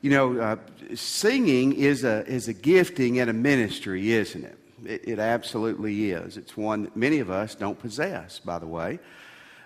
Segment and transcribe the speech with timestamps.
[0.00, 0.56] you know, uh,
[0.94, 4.58] singing is a, is a gifting and a ministry, isn't it?
[4.84, 5.08] it?
[5.08, 6.36] It absolutely is.
[6.36, 8.98] It's one that many of us don't possess, by the way.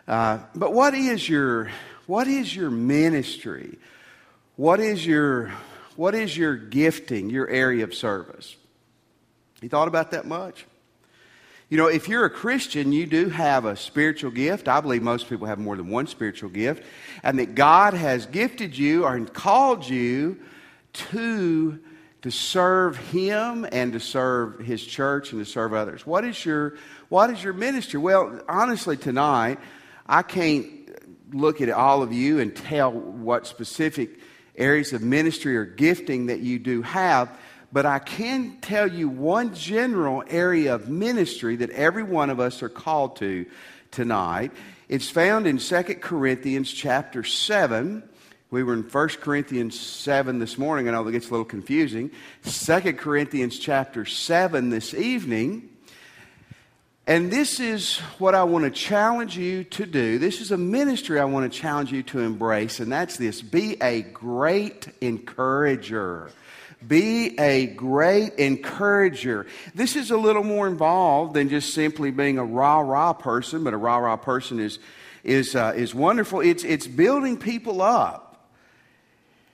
[0.08, 1.70] Uh, but what is your
[2.06, 3.78] what is your ministry?
[4.56, 5.52] What is your
[5.96, 8.56] what is your gifting, your area of service?
[9.60, 10.66] You thought about that much?
[11.70, 14.66] You know, if you're a Christian, you do have a spiritual gift.
[14.66, 16.82] I believe most people have more than one spiritual gift.
[17.22, 20.40] And that God has gifted you or called you
[20.94, 21.78] to,
[22.22, 26.04] to serve Him and to serve His church and to serve others.
[26.04, 26.74] What is your,
[27.08, 28.00] what is your ministry?
[28.00, 29.60] Well, honestly, tonight,
[30.08, 30.66] I can't
[31.32, 34.18] look at all of you and tell what specific
[34.56, 37.30] areas of ministry or gifting that you do have
[37.72, 42.62] but I can tell you one general area of ministry that every one of us
[42.62, 43.46] are called to
[43.90, 44.52] tonight.
[44.88, 48.02] It's found in 2 Corinthians chapter 7.
[48.50, 50.88] We were in 1 Corinthians 7 this morning.
[50.88, 52.10] I know that gets a little confusing.
[52.44, 55.68] 2 Corinthians chapter 7 this evening.
[57.06, 60.18] And this is what I want to challenge you to do.
[60.18, 63.76] This is a ministry I want to challenge you to embrace, and that's this be
[63.82, 66.30] a great encourager.
[66.86, 69.46] Be a great encourager.
[69.74, 73.74] This is a little more involved than just simply being a rah rah person, but
[73.74, 74.78] a rah rah person is,
[75.22, 76.40] is, uh, is wonderful.
[76.40, 78.48] It's, it's building people up.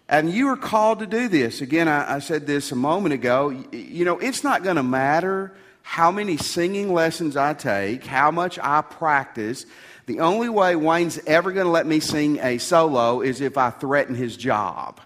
[0.09, 1.61] And you are called to do this.
[1.61, 3.49] Again, I, I said this a moment ago.
[3.49, 8.31] You, you know, it's not going to matter how many singing lessons I take, how
[8.31, 9.67] much I practice.
[10.07, 13.71] The only way Wayne's ever going to let me sing a solo is if I
[13.71, 15.01] threaten his job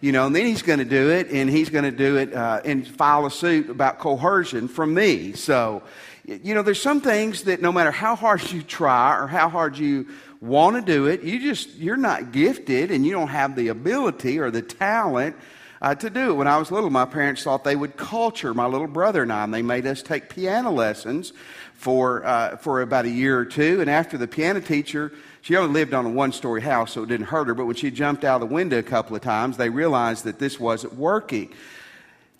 [0.00, 2.34] you know, and then he's going to do it, and he's going to do it
[2.34, 5.32] uh, and file a suit about coercion from me.
[5.32, 5.82] So,
[6.24, 9.78] you know, there's some things that no matter how hard you try or how hard
[9.78, 10.08] you
[10.40, 14.38] want to do it, you just, you're not gifted and you don't have the ability
[14.38, 15.36] or the talent
[15.80, 16.34] uh, to do it.
[16.34, 19.44] When I was little, my parents thought they would culture my little brother and I,
[19.44, 21.32] and they made us take piano lessons
[21.74, 23.80] for, uh, for about a year or two.
[23.80, 25.12] And after the piano teacher
[25.46, 27.54] she only lived on a one story house, so it didn't hurt her.
[27.54, 30.40] But when she jumped out of the window a couple of times, they realized that
[30.40, 31.54] this wasn't working.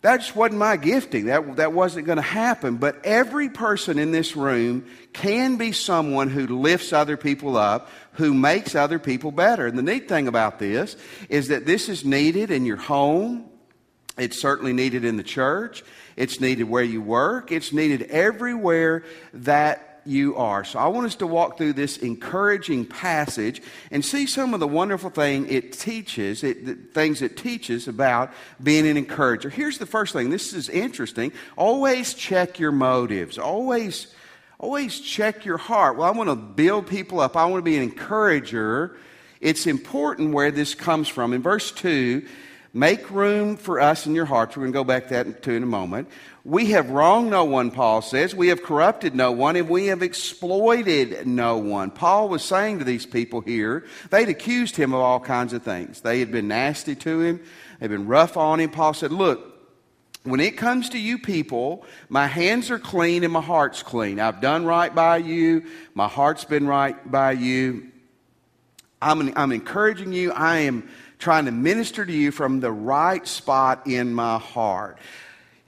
[0.00, 1.27] That just wasn't my gifting.
[1.27, 2.78] That, that wasn't going to happen.
[2.78, 8.34] But every person in this room can be someone who lifts other people up, who
[8.34, 9.69] makes other people better.
[9.69, 10.97] And the neat thing about this
[11.28, 13.49] is that this is needed in your home.
[14.19, 15.84] It's certainly needed in the church.
[16.17, 17.53] It's needed where you work.
[17.53, 20.65] It's needed everywhere that you are.
[20.65, 24.69] So I want us to walk through this encouraging passage and see some of the
[24.69, 29.50] wonderful thing it teaches, it, the things it teaches about being an encourager.
[29.50, 30.31] Here's the first thing.
[30.31, 31.33] This is interesting.
[31.56, 33.39] Always check your motives.
[33.39, 34.09] Always,
[34.59, 35.97] always check your heart.
[35.97, 37.37] Well, I want to build people up.
[37.37, 38.97] I want to be an encourager.
[39.41, 41.33] It's important where this comes from.
[41.33, 42.27] In verse 2,
[42.76, 44.54] make room for us in your hearts.
[44.54, 46.09] We're going to go back to that to in a moment.
[46.44, 48.34] We have wronged no one, Paul says.
[48.34, 51.91] We have corrupted no one, and we have exploited no one.
[51.91, 56.03] Paul was saying to these people here, they'd accused him of all kinds of things.
[56.03, 57.41] They had been nasty to him,
[57.81, 58.70] they'd been rough on him.
[58.70, 59.54] Paul said, Look,
[60.25, 64.20] when it comes to you people, my hands are clean and my heart's clean.
[64.20, 65.64] I've done right by you,
[65.94, 67.91] my heart's been right by you.
[69.00, 70.88] I'm, I'm encouraging you, I am
[71.19, 74.99] trying to minister to you from the right spot in my heart.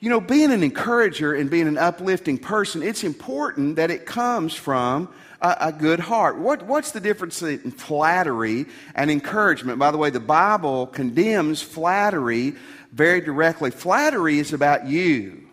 [0.00, 4.54] You know, being an encourager and being an uplifting person, it's important that it comes
[4.54, 5.08] from
[5.40, 6.38] a, a, good heart.
[6.38, 9.78] What, what's the difference in flattery and encouragement?
[9.78, 12.54] By the way, the Bible condemns flattery
[12.92, 13.70] very directly.
[13.70, 15.48] Flattery is about you,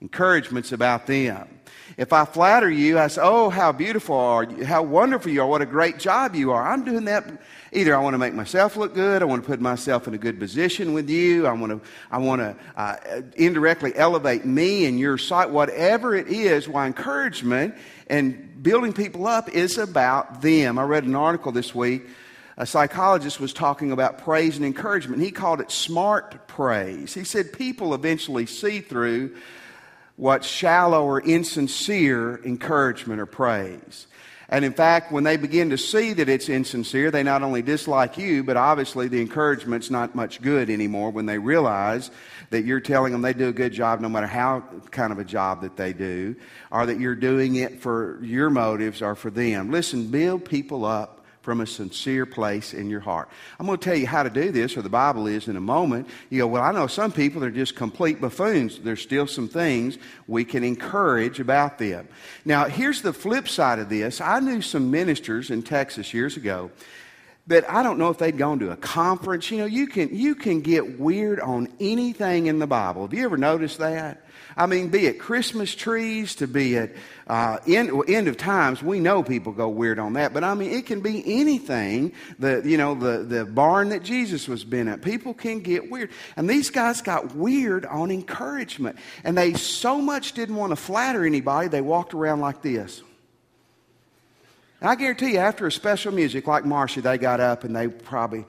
[0.00, 1.48] encouragement's about them.
[1.96, 5.46] If I flatter you, I say, Oh, how beautiful are you, how wonderful you are,
[5.46, 6.66] what a great job you are.
[6.66, 7.24] I'm doing that
[7.72, 10.18] Either I want to make myself look good, I want to put myself in a
[10.18, 12.96] good position with you, I want to, I want to uh,
[13.34, 17.74] indirectly elevate me in your sight, whatever it is, why encouragement
[18.06, 20.78] and building people up is about them.
[20.78, 22.06] I read an article this week.
[22.56, 25.20] A psychologist was talking about praise and encouragement.
[25.22, 27.12] He called it smart praise.
[27.12, 29.36] He said people eventually see through
[30.16, 34.06] what's shallow or insincere encouragement or praise.
[34.48, 38.16] And in fact, when they begin to see that it's insincere, they not only dislike
[38.16, 42.10] you, but obviously the encouragement's not much good anymore when they realize
[42.50, 44.60] that you're telling them they do a good job no matter how
[44.92, 46.36] kind of a job that they do,
[46.70, 49.72] or that you're doing it for your motives or for them.
[49.72, 51.15] Listen, build people up
[51.46, 53.28] from a sincere place in your heart.
[53.60, 55.60] I'm going to tell you how to do this, or the Bible is in a
[55.60, 56.08] moment.
[56.28, 58.80] You go, well, I know some people are just complete buffoons.
[58.80, 59.96] There's still some things
[60.26, 62.08] we can encourage about them.
[62.44, 64.20] Now, here's the flip side of this.
[64.20, 66.72] I knew some ministers in Texas years ago
[67.46, 69.50] But I don't know if they'd gone to a conference.
[69.50, 73.02] You know, you can, you can get weird on anything in the Bible.
[73.02, 74.25] Have you ever noticed that?
[74.58, 79.00] I mean, be it Christmas trees to be it uh, end, end of times, we
[79.00, 80.32] know people go weird on that.
[80.32, 82.12] But I mean, it can be anything.
[82.38, 85.02] The you know the the barn that Jesus was been at.
[85.02, 90.32] People can get weird, and these guys got weird on encouragement, and they so much
[90.32, 91.68] didn't want to flatter anybody.
[91.68, 93.02] They walked around like this.
[94.80, 98.44] I guarantee you, after a special music like Marcia, they got up and they probably,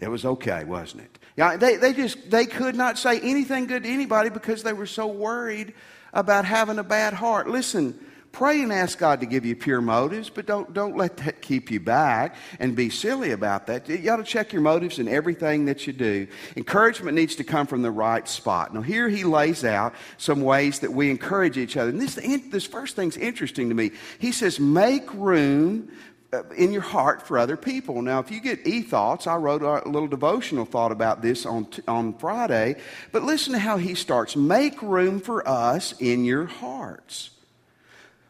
[0.00, 1.18] it was okay, wasn't it?
[1.36, 4.86] Yeah, they, they just, they could not say anything good to anybody because they were
[4.86, 5.74] so worried
[6.14, 7.46] about having a bad heart.
[7.46, 7.98] Listen,
[8.32, 11.70] pray and ask God to give you pure motives, but don't, don't let that keep
[11.70, 13.86] you back and be silly about that.
[13.86, 16.26] You ought to check your motives in everything that you do.
[16.56, 18.72] Encouragement needs to come from the right spot.
[18.72, 21.90] Now, here he lays out some ways that we encourage each other.
[21.90, 22.14] And this,
[22.50, 23.90] this first thing's interesting to me.
[24.18, 25.90] He says, make room
[26.36, 28.02] Uh, in your heart for other people.
[28.02, 31.66] Now, if you get e thoughts, I wrote a little devotional thought about this on,
[31.88, 32.76] on Friday,
[33.10, 34.36] but listen to how he starts.
[34.36, 37.30] Make room for us in your hearts.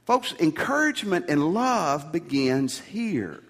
[0.05, 3.43] Folks, encouragement and love begins here.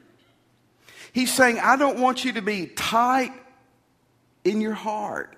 [1.13, 3.33] He's saying, I don't want you to be tight
[4.45, 5.37] in your heart.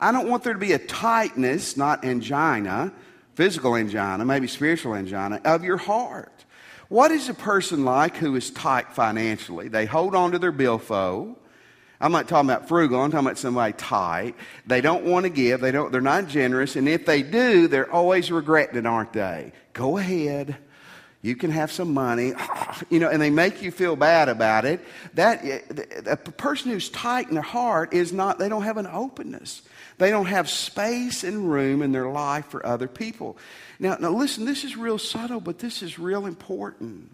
[0.00, 2.92] I don't want there to be a tightness, not angina,
[3.34, 6.32] physical angina, maybe spiritual angina, of your heart.
[6.92, 9.68] What is a person like who is tight financially?
[9.68, 11.36] They hold on to their billfold.
[11.98, 13.00] I'm not talking about frugal.
[13.00, 14.34] I'm talking about somebody tight.
[14.66, 15.62] They don't want to give.
[15.62, 15.90] They don't.
[15.90, 16.76] They're not generous.
[16.76, 19.52] And if they do, they're always regretting it, aren't they?
[19.72, 20.58] Go ahead.
[21.22, 22.34] You can have some money,
[22.90, 24.84] you know, and they make you feel bad about it.
[25.14, 25.60] That eh,
[26.04, 28.38] a person who's tight in their heart is not.
[28.38, 29.62] They don't have an openness.
[29.98, 33.36] They don't have space and room in their life for other people.
[33.78, 37.10] Now, now listen, this is real subtle, but this is real important.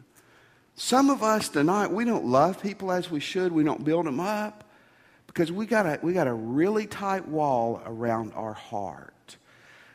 [0.76, 3.52] Some of us tonight, we don't love people as we should.
[3.52, 4.64] We don't build them up
[5.26, 9.36] because we got a, we got a really tight wall around our heart.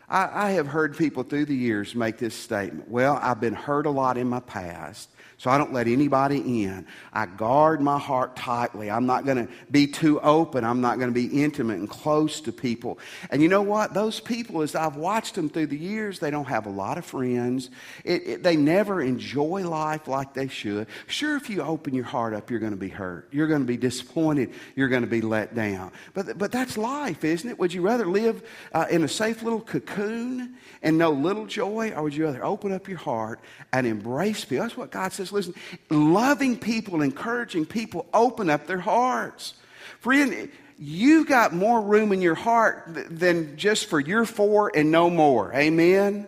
[0.09, 2.89] I, I have heard people through the years make this statement.
[2.89, 5.09] Well, I've been hurt a lot in my past.
[5.43, 6.87] So I don't let anybody in.
[7.11, 8.89] I guard my heart tightly.
[8.89, 10.63] I'm not going to be too open.
[10.63, 12.97] I'm not going to be intimate and close to people.
[13.29, 13.93] And you know what?
[13.93, 17.03] Those people, as I've watched them through the years, they don't have a lot of
[17.03, 17.71] friends.
[18.05, 20.87] It, it, they never enjoy life like they should.
[21.07, 23.27] Sure, if you open your heart up, you're going to be hurt.
[23.33, 24.53] You're going to be disappointed.
[24.77, 25.91] You're going to be let down.
[26.13, 27.59] But, but that's life, isn't it?
[27.59, 32.03] Would you rather live uh, in a safe little cocoon and know little joy, or
[32.03, 33.41] would you rather open up your heart
[33.73, 34.63] and embrace people?
[34.63, 35.53] That's what God says listen,
[35.89, 39.53] loving people, encouraging people, open up their hearts.
[39.99, 45.09] Friend, you've got more room in your heart than just for your four and no
[45.09, 45.53] more.
[45.53, 46.27] Amen?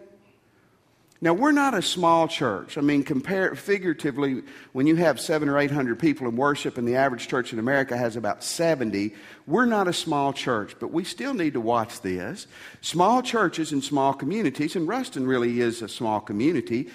[1.21, 2.77] Now, we're not a small church.
[2.77, 4.43] I mean, compare figuratively,
[4.73, 7.57] when you have seven or eight hundred people in worship and the average church in
[7.57, 9.15] America has about 70,
[9.47, 12.47] we're not a small church, but we still need to watch this.
[12.81, 16.89] Small churches and small communities, and Ruston really is a small community,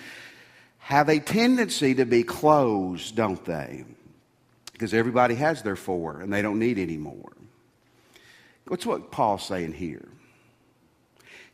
[0.90, 3.84] have a tendency to be closed, don't they?
[4.72, 7.30] Because everybody has their four and they don't need any more.
[8.66, 10.08] What's what Paul's saying here?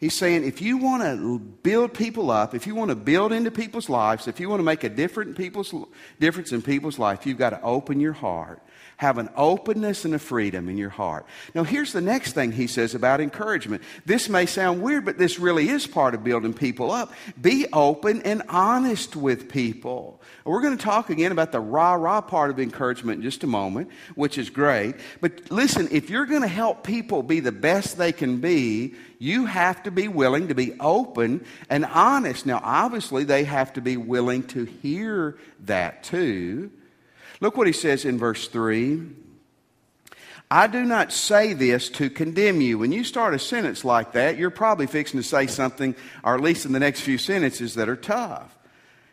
[0.00, 3.50] He's saying if you want to build people up, if you want to build into
[3.50, 5.74] people's lives, if you want to make a different people's,
[6.18, 8.62] difference in people's life, you've got to open your heart
[8.96, 11.26] have an openness and a freedom in your heart.
[11.54, 13.82] Now, here's the next thing he says about encouragement.
[14.06, 17.12] This may sound weird, but this really is part of building people up.
[17.40, 20.20] Be open and honest with people.
[20.44, 23.46] We're going to talk again about the rah rah part of encouragement in just a
[23.46, 24.94] moment, which is great.
[25.20, 29.46] But listen, if you're going to help people be the best they can be, you
[29.46, 32.46] have to be willing to be open and honest.
[32.46, 36.70] Now, obviously, they have to be willing to hear that too.
[37.40, 39.02] Look what he says in verse 3.
[40.50, 42.78] I do not say this to condemn you.
[42.78, 46.40] When you start a sentence like that, you're probably fixing to say something, or at
[46.40, 48.55] least in the next few sentences, that are tough.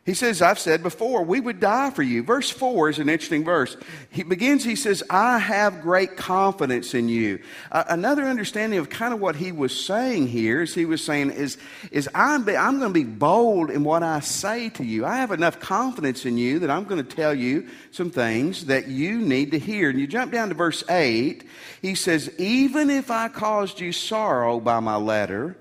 [0.05, 2.23] He says, I've said before, we would die for you.
[2.23, 3.77] Verse 4 is an interesting verse.
[4.09, 7.39] He begins, he says, I have great confidence in you.
[7.71, 11.29] Uh, another understanding of kind of what he was saying here is he was saying,
[11.29, 11.57] is,
[11.89, 15.05] is I'm, I'm going to be bold in what I say to you.
[15.05, 18.89] I have enough confidence in you that I'm going to tell you some things that
[18.89, 19.89] you need to hear.
[19.89, 21.47] And you jump down to verse 8,
[21.81, 25.55] he says, Even if I caused you sorrow by my letter,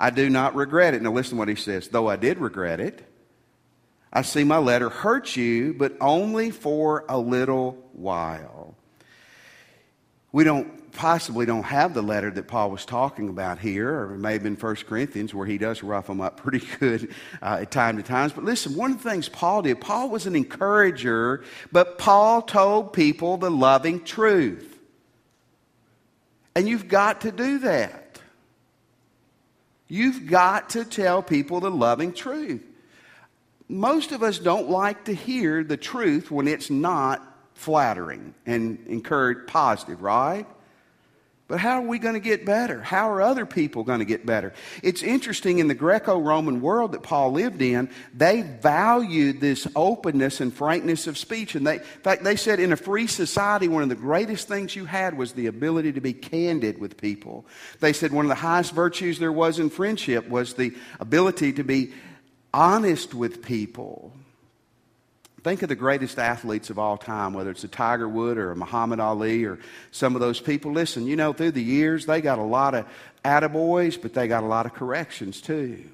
[0.00, 1.02] I do not regret it.
[1.02, 1.88] Now listen to what he says.
[1.88, 3.04] Though I did regret it,
[4.12, 8.74] I see my letter hurt you, but only for a little while.
[10.32, 14.18] We don't possibly don't have the letter that Paul was talking about here, or it
[14.18, 17.70] may have been 1 Corinthians, where he does rough them up pretty good uh, at
[17.70, 18.32] time to times.
[18.32, 22.92] But listen, one of the things Paul did, Paul was an encourager, but Paul told
[22.92, 24.78] people the loving truth.
[26.54, 28.20] And you've got to do that.
[29.86, 32.67] You've got to tell people the loving truth.
[33.68, 37.22] Most of us don't like to hear the truth when it's not
[37.54, 40.46] flattering and encourage positive, right?
[41.48, 42.82] But how are we going to get better?
[42.82, 44.52] How are other people going to get better?
[44.82, 50.42] It's interesting in the Greco Roman world that Paul lived in, they valued this openness
[50.42, 51.54] and frankness of speech.
[51.54, 54.76] And they, in fact, they said in a free society, one of the greatest things
[54.76, 57.46] you had was the ability to be candid with people.
[57.80, 61.64] They said one of the highest virtues there was in friendship was the ability to
[61.64, 61.94] be
[62.52, 64.12] honest with people.
[65.44, 68.56] Think of the greatest athletes of all time, whether it's a Tiger Wood or a
[68.56, 69.58] Muhammad Ali or
[69.92, 70.72] some of those people.
[70.72, 72.86] Listen, you know, through the years, they got a lot of
[73.24, 75.84] attaboys, but they got a lot of corrections too.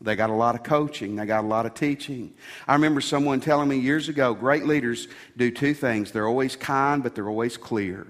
[0.00, 1.14] They got a lot of coaching.
[1.14, 2.34] They got a lot of teaching.
[2.66, 5.06] I remember someone telling me years ago great leaders
[5.36, 8.06] do two things they're always kind, but they're always clear.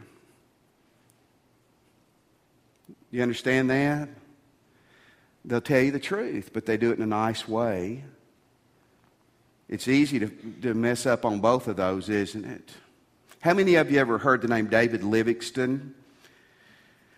[3.10, 4.08] You understand that?
[5.44, 8.04] They'll tell you the truth, but they do it in a nice way.
[9.68, 10.28] It's easy to,
[10.62, 12.70] to mess up on both of those, isn't it?
[13.40, 15.94] How many of you ever heard the name David Livingstone?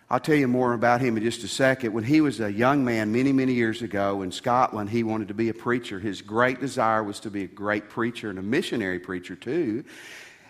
[0.08, 1.92] I'll tell you more about him in just a second.
[1.92, 5.34] When he was a young man many, many years ago in Scotland, he wanted to
[5.34, 5.98] be a preacher.
[5.98, 9.84] His great desire was to be a great preacher and a missionary preacher, too.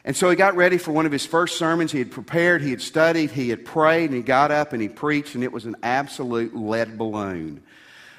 [0.04, 1.90] And so he got ready for one of his first sermons.
[1.90, 4.88] He had prepared, he had studied, he had prayed, and he got up and he
[4.88, 7.62] preached, and it was an absolute lead balloon.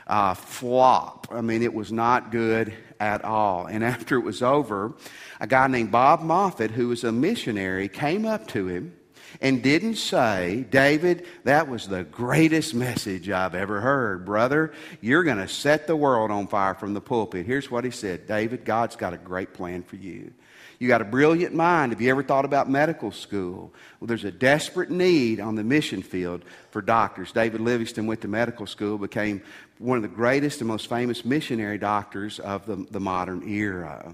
[0.07, 1.27] Uh, flop.
[1.31, 3.65] I mean, it was not good at all.
[3.65, 4.93] And after it was over,
[5.39, 8.95] a guy named Bob Moffat, who was a missionary, came up to him
[9.41, 14.25] and didn't say, David, that was the greatest message I've ever heard.
[14.25, 17.45] Brother, you're going to set the world on fire from the pulpit.
[17.45, 20.33] Here's what he said David, God's got a great plan for you.
[20.79, 21.91] You got a brilliant mind.
[21.91, 23.73] Have you ever thought about medical school?
[23.99, 27.31] Well, there's a desperate need on the mission field for doctors.
[27.31, 29.41] David Livingstone went to medical school, became
[29.79, 34.13] one of the greatest and most famous missionary doctors of the, the modern era.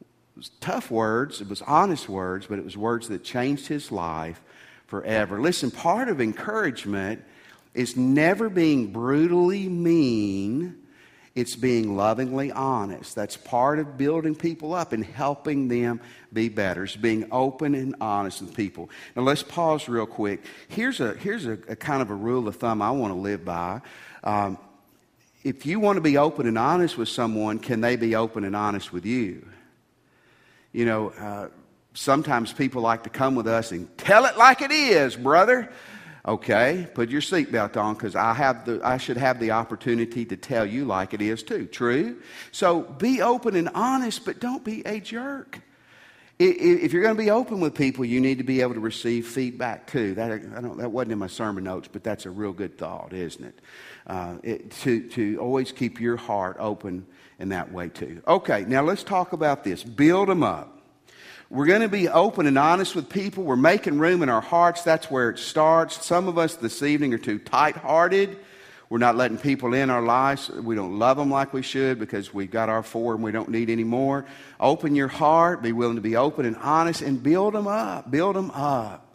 [0.00, 3.92] It was tough words, it was honest words, but it was words that changed his
[3.92, 4.40] life
[4.86, 5.40] forever.
[5.40, 7.22] Listen, part of encouragement
[7.74, 10.81] is never being brutally mean
[11.34, 13.14] it's being lovingly honest.
[13.14, 16.00] That's part of building people up and helping them
[16.32, 16.84] be better.
[16.84, 18.90] It's being open and honest with people.
[19.16, 20.44] Now, let's pause real quick.
[20.68, 23.44] Here's a, here's a, a kind of a rule of thumb I want to live
[23.44, 23.80] by.
[24.22, 24.58] Um,
[25.42, 28.54] if you want to be open and honest with someone, can they be open and
[28.54, 29.46] honest with you?
[30.72, 31.48] You know, uh,
[31.94, 35.70] sometimes people like to come with us and tell it like it is, brother.
[36.26, 40.36] Okay, put your seatbelt on because I have the I should have the opportunity to
[40.36, 41.66] tell you like it is too.
[41.66, 42.20] True.
[42.52, 45.60] So be open and honest, but don't be a jerk.
[46.38, 49.28] If you're going to be open with people, you need to be able to receive
[49.28, 50.14] feedback too.
[50.14, 53.60] That, that wasn't in my sermon notes, but that's a real good thought, isn't it?
[54.08, 54.70] Uh, it?
[54.82, 57.06] to, to always keep your heart open
[57.38, 58.22] in that way too.
[58.26, 59.84] Okay, now let's talk about this.
[59.84, 60.81] Build them up.
[61.52, 63.44] We're going to be open and honest with people.
[63.44, 64.84] We're making room in our hearts.
[64.84, 66.02] That's where it starts.
[66.02, 68.38] Some of us this evening are too tight hearted.
[68.88, 70.48] We're not letting people in our lives.
[70.48, 73.50] We don't love them like we should because we've got our four and we don't
[73.50, 74.24] need any more.
[74.58, 75.60] Open your heart.
[75.60, 78.10] Be willing to be open and honest and build them up.
[78.10, 79.14] Build them up.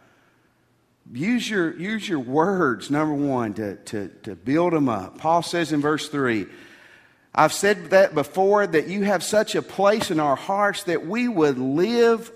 [1.12, 5.18] Use your, use your words, number one, to, to, to build them up.
[5.18, 6.46] Paul says in verse 3
[7.38, 11.28] I've said that before that you have such a place in our hearts that we
[11.28, 12.32] would live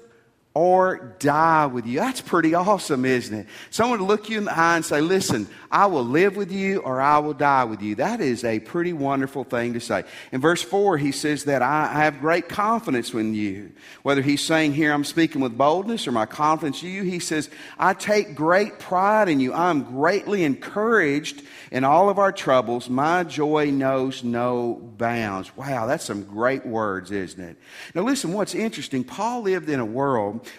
[0.53, 1.99] or die with you.
[1.99, 3.47] That's pretty awesome, isn't it?
[3.69, 6.79] Someone to look you in the eye and say, Listen, I will live with you
[6.79, 7.95] or I will die with you.
[7.95, 10.03] That is a pretty wonderful thing to say.
[10.33, 13.71] In verse 4, he says that I have great confidence in you.
[14.03, 17.49] Whether he's saying here, I'm speaking with boldness or my confidence in you, he says,
[17.79, 19.53] I take great pride in you.
[19.53, 22.89] I'm greatly encouraged in all of our troubles.
[22.89, 25.55] My joy knows no bounds.
[25.55, 27.55] Wow, that's some great words, isn't it?
[27.95, 29.85] Now, listen, what's interesting, Paul lived in a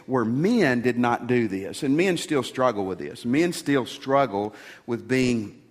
[0.06, 3.24] where men did not do this, and men still struggle with this.
[3.24, 4.54] Men still struggle
[4.86, 5.62] with being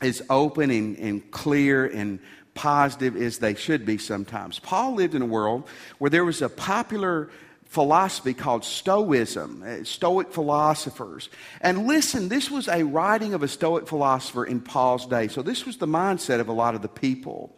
[0.00, 2.18] as open and, and clear and
[2.54, 4.58] positive as they should be sometimes.
[4.58, 5.68] Paul lived in a world
[5.98, 7.30] where there was a popular
[7.66, 11.28] philosophy called Stoicism, uh, Stoic philosophers.
[11.60, 15.28] And listen, this was a writing of a Stoic philosopher in Paul's day.
[15.28, 17.54] So this was the mindset of a lot of the people.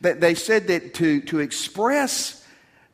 [0.00, 2.39] That they said that to, to express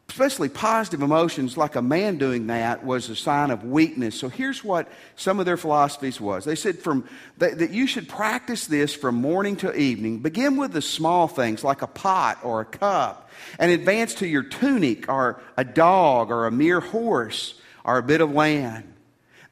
[0.09, 4.19] especially positive emotions, like a man doing that, was a sign of weakness.
[4.19, 6.45] So here's what some of their philosophies was.
[6.45, 7.09] They said from,
[7.39, 10.21] that, that you should practice this from morning to evening.
[10.21, 14.45] Begin with the small things like a pot or a cup, and advance to your
[14.45, 18.93] tunic or a dog or a mere horse or a bit of land.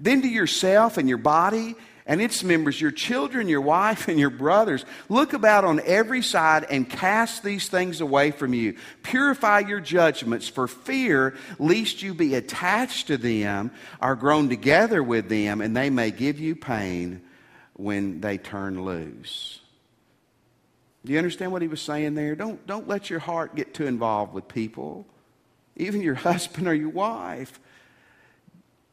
[0.01, 1.75] Then to yourself and your body
[2.07, 4.85] and its members, your children, your wife, and your brothers.
[5.09, 8.77] Look about on every side and cast these things away from you.
[9.03, 13.71] Purify your judgments for fear lest you be attached to them
[14.01, 17.23] are grown together with them, and they may give you pain
[17.73, 19.61] when they turn loose.
[21.05, 22.35] Do you understand what he was saying there?
[22.35, 25.07] Don't, don't let your heart get too involved with people,
[25.77, 27.61] even your husband or your wife.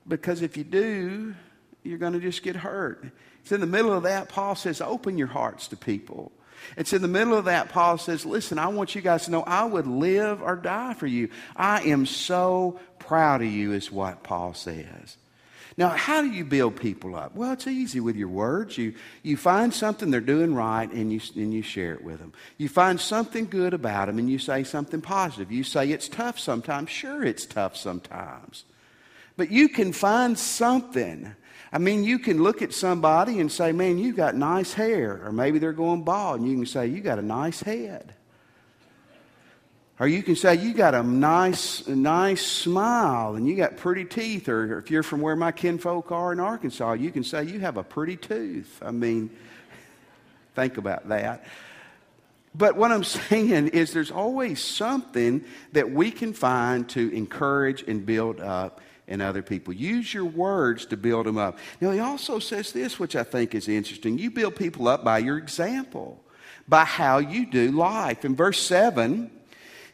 [0.07, 1.35] Because if you do,
[1.83, 3.05] you're going to just get hurt.
[3.41, 6.31] It's in the middle of that, Paul says, open your hearts to people.
[6.77, 9.41] It's in the middle of that, Paul says, listen, I want you guys to know
[9.41, 11.29] I would live or die for you.
[11.55, 15.17] I am so proud of you, is what Paul says.
[15.77, 17.33] Now, how do you build people up?
[17.33, 18.77] Well, it's easy with your words.
[18.77, 22.33] You, you find something they're doing right and you, and you share it with them.
[22.57, 25.51] You find something good about them and you say something positive.
[25.51, 26.89] You say it's tough sometimes.
[26.89, 28.65] Sure, it's tough sometimes.
[29.37, 31.35] But you can find something
[31.73, 35.21] I mean, you can look at somebody and say, man, you got nice hair.
[35.23, 38.13] Or maybe they're going bald, and you can say, you got a nice head.
[39.97, 44.49] Or you can say, you got a nice, nice smile, and you got pretty teeth.
[44.49, 47.77] Or if you're from where my kinfolk are in Arkansas, you can say, you have
[47.77, 48.81] a pretty tooth.
[48.81, 49.29] I mean,
[50.55, 51.45] think about that.
[52.53, 58.05] But what I'm saying is, there's always something that we can find to encourage and
[58.05, 59.73] build up in other people.
[59.73, 61.59] Use your words to build them up.
[61.81, 64.17] Now, he also says this, which I think is interesting.
[64.17, 66.23] You build people up by your example,
[66.67, 68.23] by how you do life.
[68.23, 69.29] In verse 7,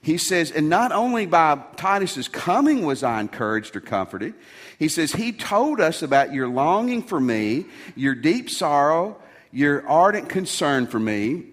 [0.03, 4.35] he says, And not only by Titus's coming was I encouraged or comforted,
[4.77, 9.17] he says, He told us about your longing for me, your deep sorrow,
[9.51, 11.45] your ardent concern for me,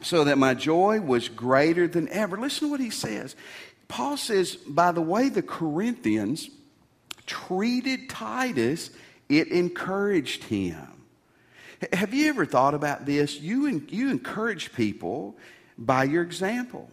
[0.00, 2.38] so that my joy was greater than ever.
[2.38, 3.34] Listen to what he says.
[3.88, 6.48] Paul says, By the way, the Corinthians
[7.26, 8.90] treated Titus,
[9.28, 10.86] it encouraged him.
[11.92, 13.40] Have you ever thought about this?
[13.40, 15.36] You, you encourage people
[15.78, 16.90] by your example,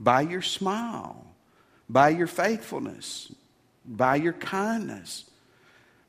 [0.00, 1.24] by your smile,
[1.88, 3.32] by your faithfulness,
[3.84, 5.30] by your kindness.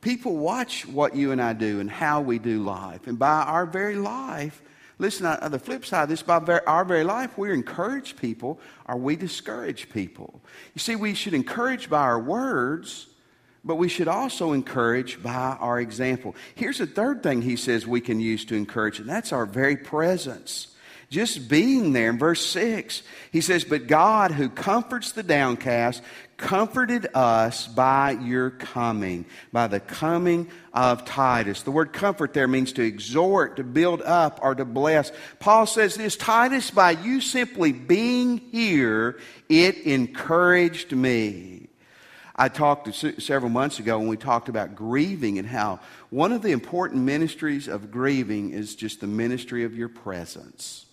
[0.01, 3.05] People watch what you and I do and how we do life.
[3.07, 4.61] And by our very life,
[4.99, 8.97] listen, on the flip side of this, by our very life, we encourage people or
[8.97, 10.41] we discourage people.
[10.73, 13.07] You see, we should encourage by our words,
[13.63, 16.35] but we should also encourage by our example.
[16.55, 19.77] Here's a third thing he says we can use to encourage, and that's our very
[19.77, 20.75] presence.
[21.09, 22.09] Just being there.
[22.09, 26.03] In verse 6, he says, But God, who comforts the downcast,
[26.35, 31.61] comforted us by your coming, by the coming of Titus.
[31.61, 35.13] The word comfort there means to exhort, to build up, or to bless.
[35.39, 39.17] Paul says this Titus, by you simply being here,
[39.47, 41.69] it encouraged me.
[42.35, 46.51] I talked several months ago when we talked about grieving and how one of the
[46.51, 50.86] important ministries of grieving is just the ministry of your presence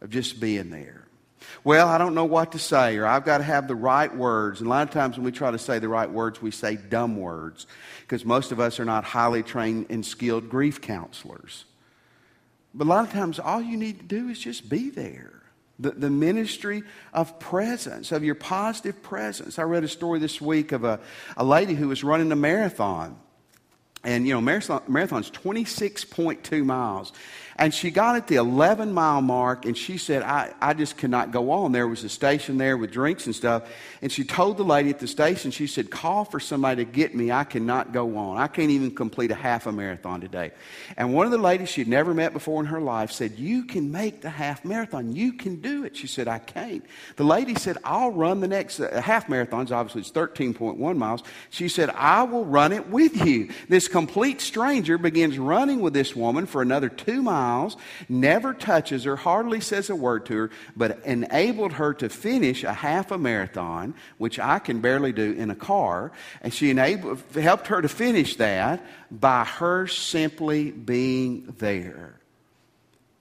[0.00, 1.06] of just being there.
[1.64, 4.60] Well, I don't know what to say, or I've got to have the right words.
[4.60, 6.76] And a lot of times when we try to say the right words, we say
[6.76, 7.66] dumb words
[8.02, 11.64] because most of us are not highly trained and skilled grief counselors.
[12.74, 15.32] But a lot of times, all you need to do is just be there.
[15.78, 16.82] The, the ministry
[17.12, 19.58] of presence, of your positive presence.
[19.58, 21.00] I read a story this week of a,
[21.36, 23.18] a lady who was running a marathon.
[24.04, 27.12] And, you know, marathon, marathon's 26.2 miles.
[27.58, 31.30] And she got at the 11 mile mark and she said, I, I just cannot
[31.30, 31.72] go on.
[31.72, 33.62] There was a station there with drinks and stuff.
[34.02, 37.14] And she told the lady at the station, she said, Call for somebody to get
[37.14, 37.32] me.
[37.32, 38.36] I cannot go on.
[38.36, 40.52] I can't even complete a half a marathon today.
[40.98, 43.90] And one of the ladies she'd never met before in her life said, You can
[43.90, 45.16] make the half marathon.
[45.16, 45.96] You can do it.
[45.96, 46.84] She said, I can't.
[47.16, 49.70] The lady said, I'll run the next uh, half marathons.
[49.70, 51.22] Obviously, it's 13.1 miles.
[51.48, 53.48] She said, I will run it with you.
[53.70, 57.45] This complete stranger begins running with this woman for another two miles
[58.08, 62.72] never touches her, hardly says a word to her, but enabled her to finish a
[62.72, 66.12] half a marathon, which I can barely do in a car.
[66.42, 72.20] And she enabled, helped her to finish that by her simply being there.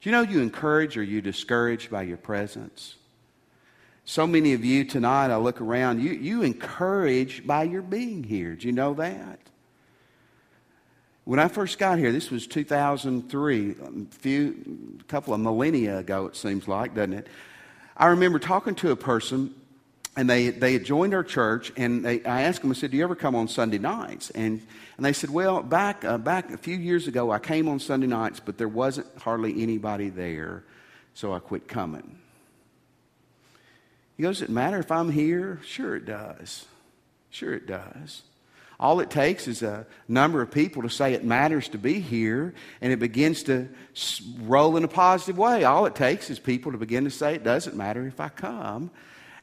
[0.01, 2.95] Do you know you encourage or you discourage by your presence?
[4.05, 8.55] So many of you tonight, I look around, you, you encourage by your being here.
[8.55, 9.39] Do you know that?
[11.25, 16.27] When I first got here, this was 2003, a few, a couple of millennia ago,
[16.27, 17.27] it seems like, doesn't it?
[17.97, 19.53] I remember talking to a person
[20.15, 22.97] and they, they had joined our church, and they, I asked them, I said, Do
[22.97, 24.29] you ever come on Sunday nights?
[24.29, 27.79] And, and they said, Well, back, uh, back a few years ago, I came on
[27.79, 30.63] Sunday nights, but there wasn't hardly anybody there,
[31.15, 32.17] so I quit coming.
[34.15, 35.59] He goes, Does it matter if I'm here?
[35.65, 36.65] Sure, it does.
[37.29, 38.21] Sure, it does.
[38.79, 42.53] All it takes is a number of people to say it matters to be here,
[42.81, 43.69] and it begins to
[44.41, 45.63] roll in a positive way.
[45.63, 48.91] All it takes is people to begin to say it doesn't matter if I come,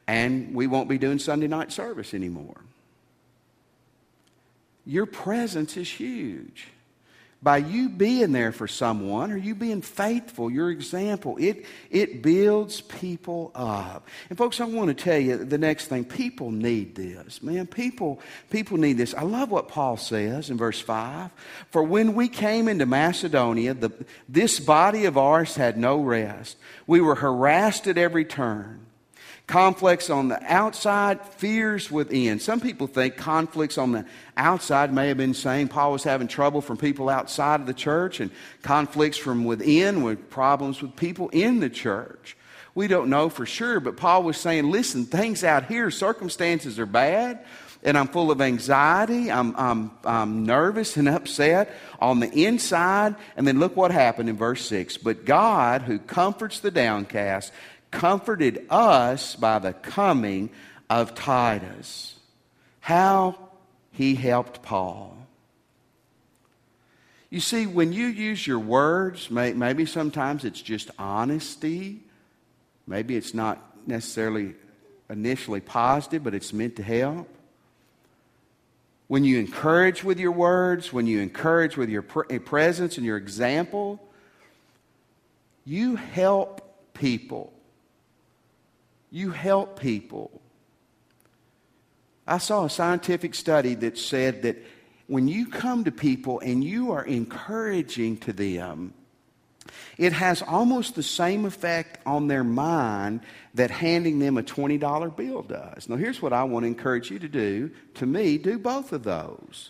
[0.07, 2.61] and we won't be doing Sunday night service anymore.
[4.85, 6.67] Your presence is huge
[7.43, 12.79] by you being there for someone or you being faithful, your example, it, it builds
[12.79, 14.07] people up.
[14.29, 16.05] And folks, I want to tell you the next thing.
[16.05, 17.43] People need this.
[17.43, 19.13] Man, people, people need this.
[19.13, 21.31] I love what Paul says in verse 5.
[21.69, 23.91] For when we came into Macedonia, the,
[24.29, 26.55] this body of ours had no rest.
[26.87, 28.85] We were harassed at every turn.
[29.47, 32.39] Conflicts on the outside, fears within.
[32.39, 34.05] Some people think conflicts on the
[34.37, 38.21] outside may have been saying Paul was having trouble from people outside of the church,
[38.21, 42.37] and conflicts from within with problems with people in the church.
[42.73, 46.87] We don't know for sure, but Paul was saying, listen, things out here, circumstances are
[46.87, 47.45] bad,
[47.83, 49.29] and I'm full of anxiety.
[49.29, 53.15] I'm, I'm, I'm nervous and upset on the inside.
[53.35, 54.97] And then look what happened in verse 6.
[54.97, 57.51] But God, who comforts the downcast,
[57.93, 60.49] comforted us by the coming
[60.89, 62.15] of Titus.
[62.79, 63.37] How
[63.91, 65.15] he helped Paul.
[67.29, 72.01] You see, when you use your words, maybe sometimes it's just honesty.
[72.85, 74.55] Maybe it's not necessarily
[75.09, 77.29] initially positive, but it's meant to help.
[79.07, 83.99] When you encourage with your words, when you encourage with your presence and your example,
[85.65, 86.61] you help
[86.93, 87.53] people
[89.13, 90.41] you help people.
[92.25, 94.57] I saw a scientific study that said that
[95.05, 98.95] when you come to people and you are encouraging to them,
[99.99, 103.21] it has almost the same effect on their mind
[103.53, 105.87] that handing them a $20 bill does.
[105.87, 107.69] Now, here's what I want to encourage you to do.
[107.95, 109.69] To me, do both of those.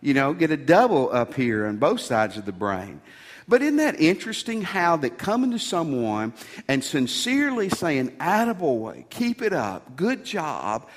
[0.00, 3.02] You know, get a double up here on both sides of the brain.
[3.50, 6.34] But isn't that interesting how that coming to someone
[6.68, 10.88] and sincerely saying, attaboy, keep it up, good job,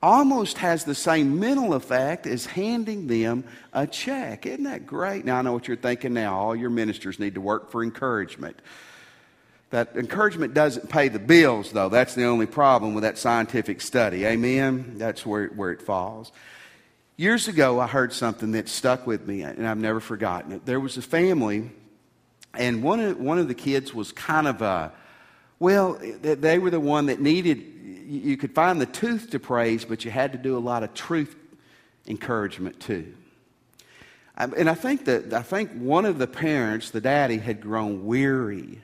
[0.00, 3.42] almost has the same mental effect as handing them
[3.72, 4.46] a check.
[4.46, 5.24] Isn't that great?
[5.24, 6.38] Now, I know what you're thinking now.
[6.38, 8.62] All your ministers need to work for encouragement.
[9.70, 11.88] That encouragement doesn't pay the bills, though.
[11.88, 14.24] That's the only problem with that scientific study.
[14.26, 14.94] Amen?
[14.98, 16.30] That's where, where it falls.
[17.16, 20.66] Years ago, I heard something that stuck with me, and I've never forgotten it.
[20.66, 21.72] There was a family
[22.56, 24.92] and one of, one of the kids was kind of a,
[25.58, 27.62] well, they were the one that needed,
[28.06, 30.92] you could find the tooth to praise, but you had to do a lot of
[30.94, 31.34] truth
[32.06, 33.14] encouragement too.
[34.38, 38.04] Um, and I think that I think one of the parents, the daddy, had grown
[38.04, 38.82] weary,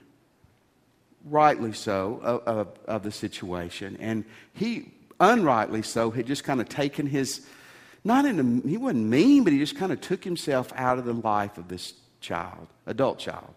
[1.27, 6.69] rightly so, of, of, of the situation, and he, unrightly so, had just kind of
[6.71, 7.47] taken his,
[8.03, 11.05] not in a, he wasn't mean, but he just kind of took himself out of
[11.05, 13.55] the life of this child, adult child.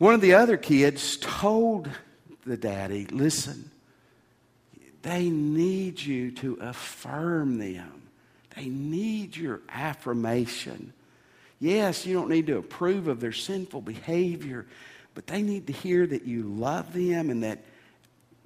[0.00, 1.90] One of the other kids told
[2.46, 3.70] the daddy, listen,
[5.02, 8.08] they need you to affirm them.
[8.56, 10.94] They need your affirmation.
[11.58, 14.64] Yes, you don't need to approve of their sinful behavior,
[15.12, 17.58] but they need to hear that you love them and that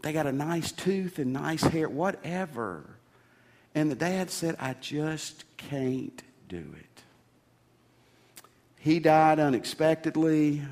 [0.03, 2.85] they got a nice tooth and nice hair, whatever.
[3.77, 7.03] And the dad said, I just can't do it.
[8.81, 10.62] He died unexpectedly.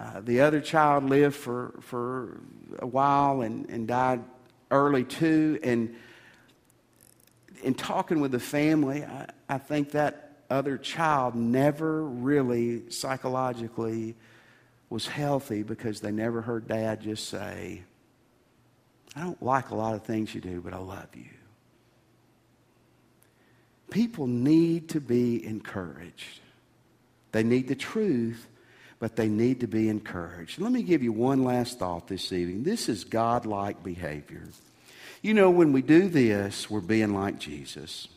[0.00, 2.40] Uh, the other child lived for, for
[2.78, 4.24] a while and, and died
[4.70, 5.58] early too.
[5.62, 5.94] And
[7.62, 14.16] in talking with the family, I, I think that other child never really psychologically
[14.88, 17.82] was healthy because they never heard dad just say,
[19.14, 21.26] I don't like a lot of things you do, but I love you.
[23.90, 26.40] People need to be encouraged.
[27.32, 28.46] They need the truth,
[29.00, 30.60] but they need to be encouraged.
[30.60, 32.62] Let me give you one last thought this evening.
[32.62, 34.42] This is God-like behavior.
[35.22, 38.08] You know, when we do this, we're being like Jesus.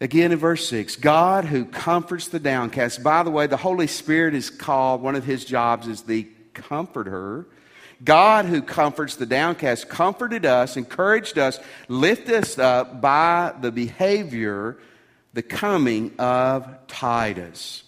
[0.00, 3.02] Again in verse 6, God who comforts the downcast.
[3.02, 7.46] By the way, the Holy Spirit is called, one of his jobs is the comforter.
[8.04, 14.76] God who comforts the downcast comforted us, encouraged us, lifted us up by the behavior,
[15.32, 17.82] the coming of Titus.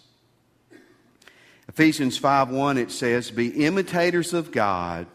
[1.78, 5.06] Ephesians 5 1, it says, Be imitators of God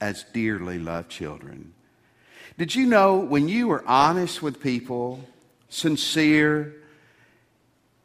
[0.00, 1.74] as dearly loved children.
[2.56, 5.22] Did you know when you are honest with people,
[5.68, 6.74] sincere,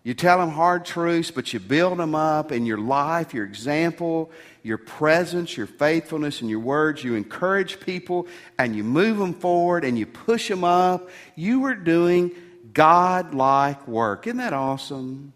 [0.04, 4.30] you tell them hard truths, but you build them up in your life, your example,
[4.62, 7.02] your presence, your faithfulness, and your words.
[7.02, 8.28] You encourage people
[8.60, 11.10] and you move them forward and you push them up.
[11.38, 12.32] You are doing
[12.74, 14.28] God like work.
[14.28, 15.32] Isn't that awesome?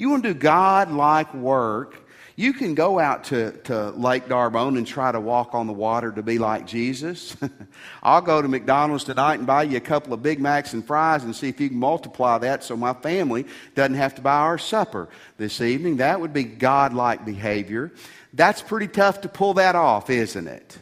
[0.00, 2.06] You want to do God like work
[2.40, 6.10] you can go out to, to Lake D'Arbonne and try to walk on the water
[6.10, 7.36] to be like Jesus.
[8.02, 11.22] I'll go to McDonald's tonight and buy you a couple of Big Macs and fries
[11.22, 14.56] and see if you can multiply that so my family doesn't have to buy our
[14.56, 15.98] supper this evening.
[15.98, 17.92] That would be God-like behavior.
[18.32, 20.78] That's pretty tough to pull that off, isn't it?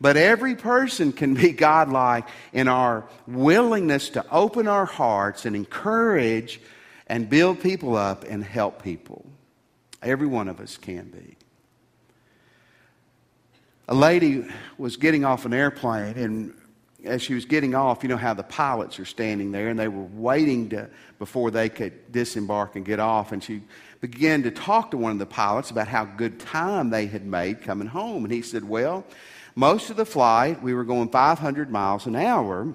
[0.00, 6.62] But every person can be godlike in our willingness to open our hearts and encourage
[7.08, 9.24] and build people up and help people.
[10.02, 11.36] Every one of us can be.
[13.88, 16.54] A lady was getting off an airplane, and
[17.04, 19.88] as she was getting off, you know how the pilots are standing there, and they
[19.88, 23.32] were waiting to, before they could disembark and get off.
[23.32, 23.62] And she
[24.00, 27.62] began to talk to one of the pilots about how good time they had made
[27.62, 28.24] coming home.
[28.24, 29.04] And he said, Well,
[29.54, 32.74] most of the flight, we were going 500 miles an hour,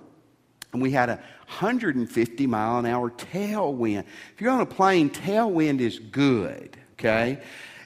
[0.74, 1.16] and we had a
[1.48, 4.06] 150 mile an hour tailwind.
[4.34, 7.42] If you're on a plane, tailwind is good okay?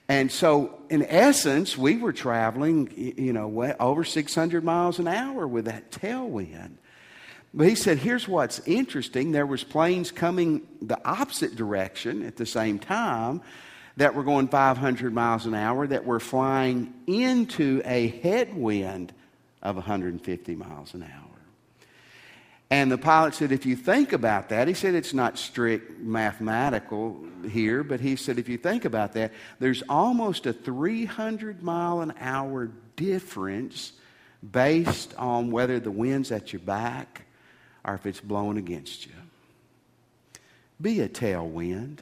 [0.10, 5.65] And so, in essence, we were traveling, you know, over 600 miles an hour with
[5.65, 6.76] that tailwind.
[7.54, 9.32] But he said, here's what's interesting.
[9.32, 13.41] There was planes coming the opposite direction at the same time
[13.97, 19.12] that were going 500 miles an hour that were flying into a headwind
[19.62, 21.26] of 150 miles an hour.
[22.69, 27.17] And the pilot said, if you think about that, he said it's not strict mathematical
[27.49, 32.13] here, but he said, if you think about that, there's almost a 300 mile an
[32.19, 33.93] hour difference
[34.51, 37.23] based on whether the wind's at your back
[37.86, 39.13] or if it's blowing against you.
[40.82, 41.99] Be a tailwind.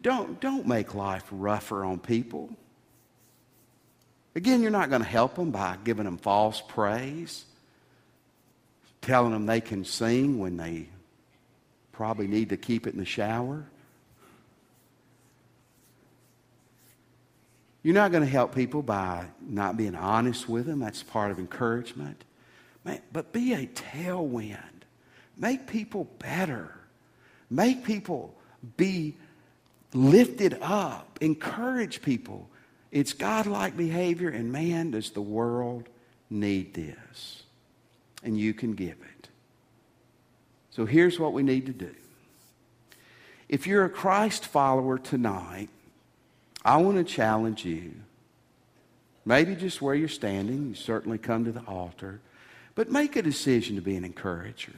[0.00, 2.50] Don't, don't make life rougher on people.
[4.34, 7.44] Again, you're not going to help them by giving them false praise,
[9.02, 10.86] telling them they can sing when they
[11.92, 13.66] probably need to keep it in the shower.
[17.82, 20.78] You're not going to help people by not being honest with them.
[20.78, 22.24] That's part of encouragement.
[23.12, 24.56] But be a tailwind.
[25.36, 26.72] Make people better.
[27.50, 28.34] Make people
[28.76, 29.16] be
[29.92, 31.18] lifted up.
[31.20, 32.48] Encourage people.
[32.92, 35.88] It's godlike behavior, and man, does the world
[36.28, 37.42] need this.
[38.22, 39.28] And you can give it.
[40.70, 41.94] So here's what we need to do.
[43.48, 45.68] If you're a Christ follower tonight,
[46.64, 47.92] I want to challenge you.
[49.24, 52.20] Maybe just where you're standing, you certainly come to the altar,
[52.74, 54.72] but make a decision to be an encourager.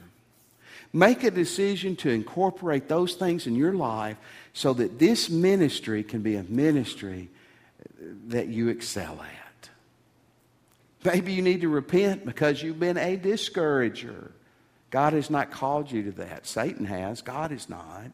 [0.93, 4.17] Make a decision to incorporate those things in your life
[4.53, 7.29] so that this ministry can be a ministry
[8.29, 9.69] that you excel at.
[11.05, 14.31] Maybe you need to repent because you've been a discourager.
[14.91, 16.47] God has not called you to that.
[16.47, 17.21] Satan has.
[17.21, 18.11] God is not.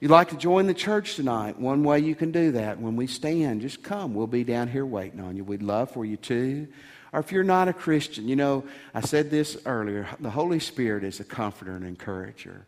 [0.00, 1.58] You'd like to join the church tonight.
[1.58, 4.14] One way you can do that when we stand, just come.
[4.14, 5.44] We'll be down here waiting on you.
[5.44, 6.66] We'd love for you to.
[7.12, 8.64] Or if you're not a Christian, you know,
[8.94, 12.64] I said this earlier the Holy Spirit is a comforter and encourager.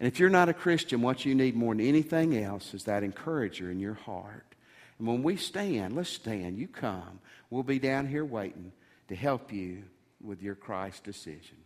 [0.00, 3.02] And if you're not a Christian, what you need more than anything else is that
[3.02, 4.51] encourager in your heart.
[4.98, 6.58] And when we stand, let's stand.
[6.58, 7.20] You come.
[7.50, 8.72] We'll be down here waiting
[9.08, 9.82] to help you
[10.20, 11.56] with your Christ decision.